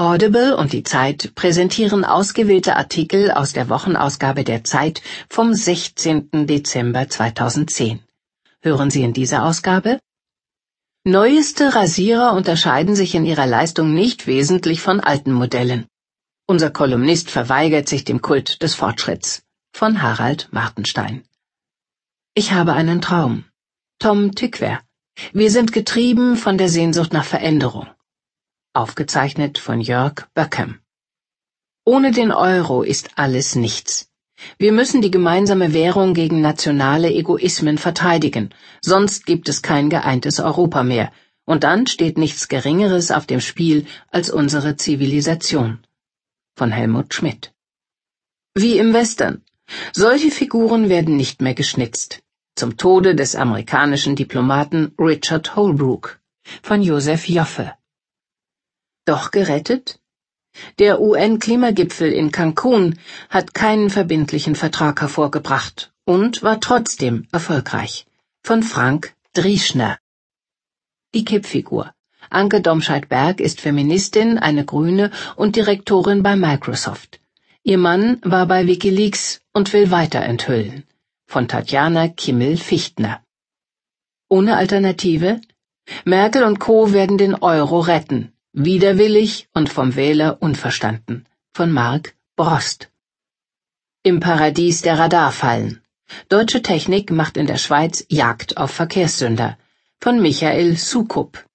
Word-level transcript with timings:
Audible 0.00 0.56
und 0.56 0.72
die 0.72 0.82
Zeit 0.82 1.34
präsentieren 1.34 2.06
ausgewählte 2.06 2.74
Artikel 2.74 3.30
aus 3.30 3.52
der 3.52 3.68
Wochenausgabe 3.68 4.44
der 4.44 4.64
Zeit 4.64 5.02
vom 5.28 5.52
16. 5.52 6.46
Dezember 6.46 7.10
2010. 7.10 8.00
Hören 8.62 8.90
Sie 8.90 9.02
in 9.02 9.12
dieser 9.12 9.44
Ausgabe? 9.44 10.00
Neueste 11.04 11.74
Rasierer 11.74 12.32
unterscheiden 12.32 12.96
sich 12.96 13.14
in 13.14 13.26
ihrer 13.26 13.44
Leistung 13.46 13.92
nicht 13.92 14.26
wesentlich 14.26 14.80
von 14.80 15.00
alten 15.00 15.34
Modellen. 15.34 15.84
Unser 16.46 16.70
Kolumnist 16.70 17.30
verweigert 17.30 17.86
sich 17.86 18.02
dem 18.02 18.22
Kult 18.22 18.62
des 18.62 18.74
Fortschritts. 18.74 19.42
Von 19.70 20.00
Harald 20.00 20.48
Martenstein. 20.50 21.24
Ich 22.32 22.52
habe 22.52 22.72
einen 22.72 23.02
Traum. 23.02 23.44
Tom 23.98 24.34
Tückwer. 24.34 24.80
Wir 25.34 25.50
sind 25.50 25.74
getrieben 25.74 26.38
von 26.38 26.56
der 26.56 26.70
Sehnsucht 26.70 27.12
nach 27.12 27.26
Veränderung. 27.26 27.86
Aufgezeichnet 28.72 29.58
von 29.58 29.80
Jörg 29.80 30.28
Böckem. 30.32 30.78
Ohne 31.84 32.12
den 32.12 32.30
Euro 32.30 32.84
ist 32.84 33.10
alles 33.16 33.56
nichts. 33.56 34.08
Wir 34.58 34.70
müssen 34.70 35.02
die 35.02 35.10
gemeinsame 35.10 35.72
Währung 35.72 36.14
gegen 36.14 36.40
nationale 36.40 37.12
Egoismen 37.12 37.78
verteidigen, 37.78 38.54
sonst 38.80 39.26
gibt 39.26 39.48
es 39.48 39.62
kein 39.62 39.90
geeintes 39.90 40.38
Europa 40.38 40.84
mehr, 40.84 41.10
und 41.46 41.64
dann 41.64 41.88
steht 41.88 42.16
nichts 42.16 42.46
Geringeres 42.46 43.10
auf 43.10 43.26
dem 43.26 43.40
Spiel 43.40 43.86
als 44.08 44.30
unsere 44.30 44.76
Zivilisation. 44.76 45.80
Von 46.54 46.70
Helmut 46.70 47.12
Schmidt. 47.12 47.52
Wie 48.54 48.78
im 48.78 48.92
Western. 48.92 49.42
Solche 49.92 50.30
Figuren 50.30 50.88
werden 50.88 51.16
nicht 51.16 51.42
mehr 51.42 51.54
geschnitzt. 51.54 52.22
Zum 52.54 52.76
Tode 52.76 53.16
des 53.16 53.34
amerikanischen 53.34 54.14
Diplomaten 54.14 54.94
Richard 54.96 55.56
Holbrooke. 55.56 56.20
Von 56.62 56.82
Josef 56.82 57.28
Joffe. 57.28 57.72
Doch 59.04 59.30
gerettet? 59.30 59.98
Der 60.78 61.00
UN-Klimagipfel 61.00 62.12
in 62.12 62.32
Cancun 62.32 62.98
hat 63.28 63.54
keinen 63.54 63.88
verbindlichen 63.88 64.54
Vertrag 64.54 65.00
hervorgebracht 65.00 65.92
und 66.04 66.42
war 66.42 66.60
trotzdem 66.60 67.26
erfolgreich. 67.32 68.06
Von 68.42 68.62
Frank 68.62 69.14
Drieschner. 69.32 69.98
Die 71.14 71.24
Kippfigur. 71.24 71.94
Anke 72.28 72.60
Domscheit-Berg 72.60 73.40
ist 73.40 73.60
Feministin, 73.60 74.38
eine 74.38 74.64
Grüne 74.64 75.10
und 75.36 75.56
Direktorin 75.56 76.22
bei 76.22 76.36
Microsoft. 76.36 77.20
Ihr 77.62 77.78
Mann 77.78 78.20
war 78.22 78.46
bei 78.46 78.66
Wikileaks 78.66 79.40
und 79.52 79.72
will 79.72 79.90
weiter 79.90 80.20
enthüllen. 80.20 80.84
Von 81.26 81.48
Tatjana 81.48 82.08
Kimmel-Fichtner. 82.08 83.22
Ohne 84.28 84.56
Alternative? 84.56 85.40
Merkel 86.04 86.44
und 86.44 86.58
Co. 86.60 86.92
werden 86.92 87.18
den 87.18 87.34
Euro 87.34 87.80
retten. 87.80 88.32
Widerwillig 88.52 89.48
und 89.54 89.68
vom 89.68 89.94
Wähler 89.94 90.42
unverstanden. 90.42 91.24
Von 91.54 91.70
Mark 91.70 92.16
Brost. 92.34 92.90
Im 94.02 94.18
Paradies 94.18 94.82
der 94.82 94.98
Radarfallen. 94.98 95.82
Deutsche 96.28 96.60
Technik 96.60 97.12
macht 97.12 97.36
in 97.36 97.46
der 97.46 97.58
Schweiz 97.58 98.04
Jagd 98.08 98.56
auf 98.56 98.72
Verkehrssünder. 98.72 99.56
Von 100.00 100.20
Michael 100.20 100.76
Sukup. 100.76 101.46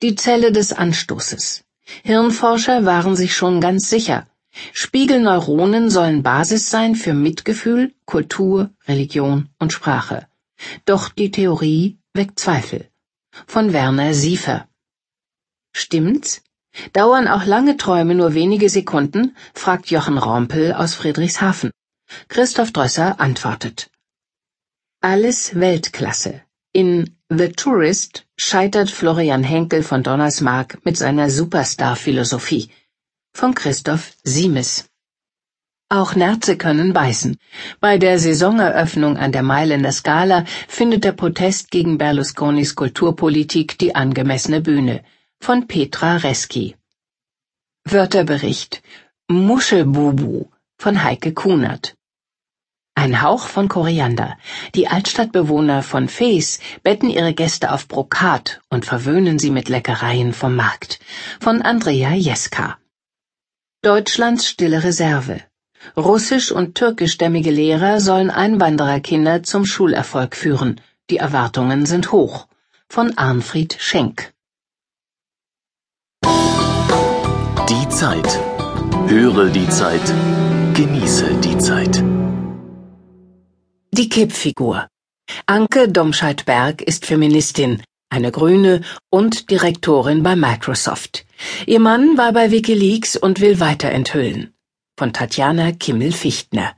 Die 0.00 0.14
Zelle 0.14 0.52
des 0.52 0.72
Anstoßes. 0.72 1.64
Hirnforscher 2.02 2.86
waren 2.86 3.14
sich 3.14 3.36
schon 3.36 3.60
ganz 3.60 3.90
sicher. 3.90 4.26
Spiegelneuronen 4.72 5.90
sollen 5.90 6.22
Basis 6.22 6.70
sein 6.70 6.94
für 6.94 7.12
Mitgefühl, 7.12 7.92
Kultur, 8.06 8.70
Religion 8.88 9.50
und 9.58 9.74
Sprache. 9.74 10.26
Doch 10.86 11.10
die 11.10 11.30
Theorie 11.30 11.98
weckt 12.14 12.40
Zweifel. 12.40 12.88
Von 13.46 13.74
Werner 13.74 14.14
Siefer. 14.14 14.69
Stimmt's? 15.72 16.42
Dauern 16.92 17.28
auch 17.28 17.44
lange 17.44 17.76
Träume 17.76 18.14
nur 18.14 18.34
wenige 18.34 18.68
Sekunden? 18.68 19.36
fragt 19.54 19.90
Jochen 19.90 20.18
Rompel 20.18 20.72
aus 20.72 20.94
Friedrichshafen. 20.94 21.70
Christoph 22.28 22.72
Drösser 22.72 23.20
antwortet. 23.20 23.90
Alles 25.00 25.54
Weltklasse. 25.54 26.42
In 26.72 27.16
The 27.28 27.48
Tourist 27.48 28.26
scheitert 28.36 28.90
Florian 28.90 29.44
Henkel 29.44 29.82
von 29.82 30.02
Donnersmarck 30.02 30.84
mit 30.84 30.96
seiner 30.96 31.30
Superstar-Philosophie. 31.30 32.70
Von 33.32 33.54
Christoph 33.54 34.12
Siemes. 34.24 34.86
Auch 35.88 36.14
Nerze 36.14 36.56
können 36.56 36.92
beißen. 36.92 37.36
Bei 37.80 37.98
der 37.98 38.18
Saisoneröffnung 38.20 39.16
an 39.16 39.32
der 39.32 39.42
Mailänder 39.42 39.92
Scala 39.92 40.44
findet 40.68 41.02
der 41.02 41.12
Protest 41.12 41.70
gegen 41.70 41.98
Berlusconis 41.98 42.76
Kulturpolitik 42.76 43.78
die 43.78 43.94
angemessene 43.96 44.60
Bühne 44.60 45.02
von 45.42 45.66
Petra 45.66 46.16
Reski. 46.16 46.76
Wörterbericht 47.84 48.82
Muschelbubu 49.28 50.50
von 50.76 51.02
Heike 51.02 51.32
Kunert. 51.32 51.94
Ein 52.94 53.22
Hauch 53.22 53.46
von 53.46 53.68
Koriander. 53.68 54.36
Die 54.74 54.88
Altstadtbewohner 54.88 55.82
von 55.82 56.08
Fees 56.08 56.60
betten 56.82 57.08
ihre 57.08 57.32
Gäste 57.32 57.72
auf 57.72 57.88
Brokat 57.88 58.60
und 58.68 58.84
verwöhnen 58.84 59.38
sie 59.38 59.50
mit 59.50 59.70
Leckereien 59.70 60.34
vom 60.34 60.56
Markt. 60.56 61.00
Von 61.40 61.62
Andrea 61.62 62.12
Jeska. 62.12 62.76
Deutschlands 63.80 64.46
stille 64.46 64.84
Reserve. 64.84 65.40
Russisch- 65.96 66.52
und 66.52 66.74
türkischstämmige 66.74 67.50
Lehrer 67.50 68.00
sollen 68.00 68.30
Einwandererkinder 68.30 69.42
zum 69.42 69.64
Schulerfolg 69.64 70.36
führen. 70.36 70.82
Die 71.08 71.16
Erwartungen 71.16 71.86
sind 71.86 72.12
hoch. 72.12 72.46
Von 72.90 73.16
Arnfried 73.16 73.78
Schenk. 73.80 74.34
Die 77.70 77.88
Zeit. 77.88 78.40
Höre 79.06 79.48
die 79.48 79.68
Zeit. 79.68 80.02
Genieße 80.74 81.34
die 81.36 81.56
Zeit. 81.56 82.02
Die 83.92 84.08
Kippfigur. 84.08 84.88
Anke 85.46 85.88
Domscheit-Berg 85.88 86.82
ist 86.82 87.06
Feministin, 87.06 87.80
eine 88.08 88.32
Grüne 88.32 88.80
und 89.08 89.52
Direktorin 89.52 90.24
bei 90.24 90.34
Microsoft. 90.34 91.24
Ihr 91.66 91.78
Mann 91.78 92.18
war 92.18 92.32
bei 92.32 92.50
Wikileaks 92.50 93.16
und 93.16 93.40
will 93.40 93.60
weiter 93.60 93.90
enthüllen. 93.90 94.52
Von 94.98 95.12
Tatjana 95.12 95.70
Kimmel-Fichtner. 95.70 96.72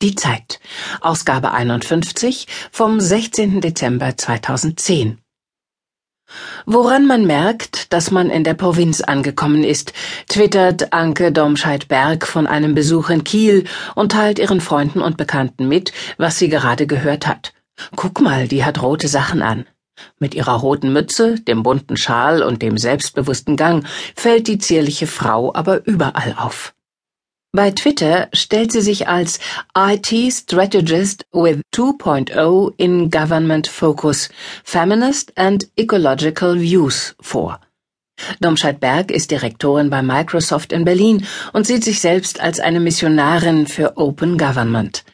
Die 0.00 0.14
Zeit. 0.14 0.58
Ausgabe 1.02 1.52
51 1.52 2.46
vom 2.72 2.98
16. 2.98 3.60
Dezember 3.60 4.16
2010. 4.16 5.18
Woran 6.66 7.06
man 7.06 7.26
merkt, 7.26 7.92
dass 7.92 8.10
man 8.10 8.30
in 8.30 8.44
der 8.44 8.54
Provinz 8.54 9.00
angekommen 9.00 9.64
ist, 9.64 9.92
twittert 10.28 10.92
Anke 10.92 11.30
Domscheit-Berg 11.30 12.26
von 12.26 12.46
einem 12.46 12.74
Besuch 12.74 13.10
in 13.10 13.24
Kiel 13.24 13.64
und 13.94 14.12
teilt 14.12 14.38
ihren 14.38 14.60
Freunden 14.60 15.00
und 15.00 15.16
Bekannten 15.16 15.68
mit, 15.68 15.92
was 16.16 16.38
sie 16.38 16.48
gerade 16.48 16.86
gehört 16.86 17.26
hat. 17.26 17.52
Guck 17.96 18.20
mal, 18.20 18.48
die 18.48 18.64
hat 18.64 18.82
rote 18.82 19.08
Sachen 19.08 19.42
an. 19.42 19.66
Mit 20.18 20.34
ihrer 20.34 20.54
roten 20.54 20.92
Mütze, 20.92 21.40
dem 21.40 21.62
bunten 21.62 21.96
Schal 21.96 22.42
und 22.42 22.62
dem 22.62 22.78
selbstbewussten 22.78 23.56
Gang 23.56 23.86
fällt 24.16 24.48
die 24.48 24.58
zierliche 24.58 25.06
Frau 25.06 25.54
aber 25.54 25.86
überall 25.86 26.34
auf. 26.36 26.73
Bei 27.56 27.70
Twitter 27.70 28.26
stellt 28.32 28.72
sie 28.72 28.80
sich 28.80 29.06
als 29.06 29.38
IT 29.78 30.08
Strategist 30.32 31.24
with 31.30 31.60
2.0 31.72 32.72
in 32.78 33.10
Government 33.12 33.68
Focus, 33.68 34.28
Feminist 34.64 35.30
and 35.38 35.68
Ecological 35.76 36.60
Views 36.60 37.14
vor. 37.20 37.60
Domscheit-Berg 38.40 39.12
ist 39.12 39.30
Direktorin 39.30 39.88
bei 39.88 40.02
Microsoft 40.02 40.72
in 40.72 40.84
Berlin 40.84 41.28
und 41.52 41.64
sieht 41.64 41.84
sich 41.84 42.00
selbst 42.00 42.40
als 42.40 42.58
eine 42.58 42.80
Missionarin 42.80 43.68
für 43.68 43.98
Open 43.98 44.36
Government. 44.36 45.04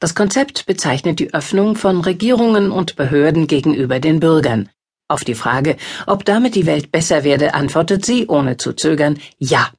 Das 0.00 0.16
Konzept 0.16 0.66
bezeichnet 0.66 1.20
die 1.20 1.32
Öffnung 1.34 1.76
von 1.76 2.00
Regierungen 2.00 2.72
und 2.72 2.96
Behörden 2.96 3.46
gegenüber 3.46 4.00
den 4.00 4.18
Bürgern. 4.18 4.70
Auf 5.06 5.22
die 5.22 5.36
Frage, 5.36 5.76
ob 6.08 6.24
damit 6.24 6.56
die 6.56 6.66
Welt 6.66 6.90
besser 6.90 7.22
werde, 7.22 7.54
antwortet 7.54 8.04
sie, 8.04 8.26
ohne 8.26 8.56
zu 8.56 8.72
zögern, 8.72 9.20
ja. 9.38 9.70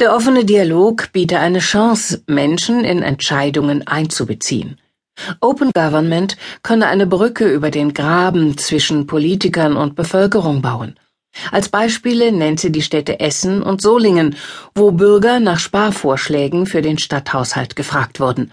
Der 0.00 0.14
offene 0.14 0.44
Dialog 0.44 1.10
biete 1.12 1.40
eine 1.40 1.58
Chance, 1.58 2.22
Menschen 2.28 2.84
in 2.84 3.02
Entscheidungen 3.02 3.84
einzubeziehen. 3.84 4.78
Open 5.40 5.72
Government 5.74 6.36
könne 6.62 6.86
eine 6.86 7.08
Brücke 7.08 7.52
über 7.52 7.72
den 7.72 7.94
Graben 7.94 8.56
zwischen 8.56 9.08
Politikern 9.08 9.76
und 9.76 9.96
Bevölkerung 9.96 10.62
bauen. 10.62 10.94
Als 11.50 11.68
Beispiele 11.68 12.30
nennt 12.30 12.60
sie 12.60 12.70
die 12.70 12.82
Städte 12.82 13.18
Essen 13.18 13.60
und 13.60 13.82
Solingen, 13.82 14.36
wo 14.72 14.92
Bürger 14.92 15.40
nach 15.40 15.58
Sparvorschlägen 15.58 16.66
für 16.66 16.80
den 16.80 16.98
Stadthaushalt 16.98 17.74
gefragt 17.74 18.20
wurden. 18.20 18.52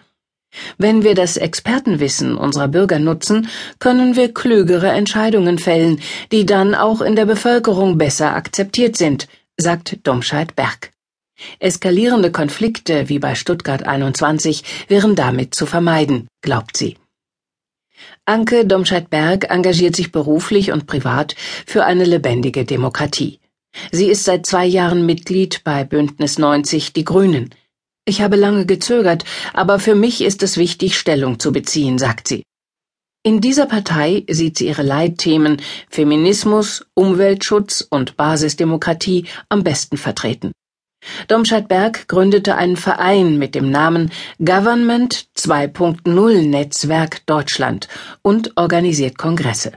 Wenn 0.80 1.04
wir 1.04 1.14
das 1.14 1.38
Expertenwissen 1.38 2.38
unserer 2.38 2.70
Bürger 2.70 2.98
nutzen, 2.98 3.50
können 3.78 4.16
wir 4.16 4.34
klügere 4.34 4.90
Entscheidungen 4.90 5.60
fällen, 5.60 6.02
die 6.32 6.48
dann 6.48 6.74
auch 6.74 7.02
in 7.02 7.16
der 7.16 7.26
Bevölkerung 7.26 8.00
besser 8.00 8.36
akzeptiert 8.36 8.98
sind, 8.98 9.28
sagt 9.58 10.00
Domscheit-Berg. 10.08 10.95
Eskalierende 11.60 12.32
Konflikte 12.32 13.10
wie 13.10 13.20
bei 13.20 13.36
Stuttgart 13.36 13.84
21 13.84 14.64
wären 14.88 15.16
damit 15.16 15.54
zu 15.54 15.66
vermeiden, 15.66 16.28
glaubt 16.42 16.78
sie. 16.78 16.98
Anke 18.26 18.66
Domscheit-Berg 18.66 19.50
engagiert 19.50 19.96
sich 19.96 20.12
beruflich 20.12 20.72
und 20.72 20.88
privat 20.88 21.36
für 21.66 21.86
eine 21.86 22.06
lebendige 22.06 22.66
Demokratie. 22.66 23.40
Sie 23.92 24.08
ist 24.08 24.24
seit 24.24 24.46
zwei 24.46 24.66
Jahren 24.66 25.06
Mitglied 25.06 25.64
bei 25.64 25.84
Bündnis 25.84 26.38
90 26.38 26.94
Die 26.94 27.04
Grünen. 27.04 27.54
Ich 28.06 28.22
habe 28.22 28.36
lange 28.36 28.66
gezögert, 28.66 29.26
aber 29.54 29.80
für 29.80 29.96
mich 29.96 30.22
ist 30.22 30.44
es 30.44 30.58
wichtig, 30.58 30.98
Stellung 30.98 31.40
zu 31.40 31.52
beziehen, 31.52 31.98
sagt 31.98 32.28
sie. 32.28 32.44
In 33.24 33.42
dieser 33.42 33.66
Partei 33.66 34.24
sieht 34.30 34.60
sie 34.60 34.68
ihre 34.68 34.84
Leitthemen 34.84 35.62
Feminismus, 35.90 36.86
Umweltschutz 36.94 37.86
und 37.90 38.16
Basisdemokratie 38.18 39.26
am 39.50 39.64
besten 39.64 39.98
vertreten. 39.98 40.52
Domscheit-Berg 41.28 42.08
gründete 42.08 42.56
einen 42.56 42.78
Verein 42.78 43.38
mit 43.38 43.56
dem 43.56 43.70
Namen 43.70 44.12
Government 44.40 45.28
2.0 45.38 46.48
Netzwerk 46.48 47.26
Deutschland 47.26 47.88
und 48.22 48.58
organisiert 48.58 49.18
Kongresse. 49.18 49.74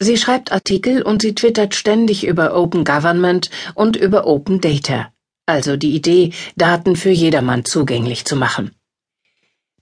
Sie 0.00 0.16
schreibt 0.16 0.52
Artikel 0.52 1.02
und 1.02 1.22
sie 1.22 1.34
twittert 1.34 1.74
ständig 1.74 2.24
über 2.24 2.56
Open 2.56 2.84
Government 2.84 3.50
und 3.74 3.96
über 3.96 4.26
Open 4.26 4.60
Data, 4.60 5.12
also 5.46 5.76
die 5.76 5.94
Idee, 5.94 6.32
Daten 6.56 6.94
für 6.94 7.10
jedermann 7.10 7.64
zugänglich 7.64 8.24
zu 8.24 8.36
machen. 8.36 8.70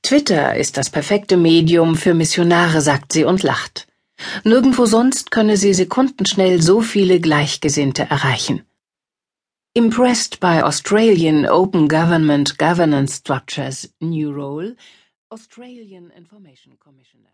Twitter 0.03 0.55
ist 0.57 0.77
das 0.77 0.89
perfekte 0.89 1.37
Medium 1.37 1.97
für 1.97 2.15
Missionare, 2.15 2.81
sagt 2.81 3.13
sie 3.13 3.25
und 3.25 3.43
lacht. 3.43 3.89
Nirgendwo 4.45 4.87
sonst 4.87 5.31
könne 5.31 5.57
sie 5.57 5.75
sekundenschnell 5.75 6.63
so 6.63 6.81
viele 6.81 7.21
Gleichgesinnte 7.21 8.05
erreichen. 8.09 8.63
Impressed 9.77 10.41
by 10.41 10.63
Australian 10.63 11.45
Open 11.45 11.87
Government 11.87 12.57
Governance 12.57 13.13
Structures 13.13 13.87
New 14.01 14.33
Role, 14.33 14.75
Australian 15.31 16.11
Information 16.17 16.79
Commissioner 16.81 17.29